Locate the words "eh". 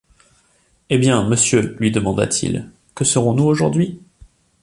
0.89-0.97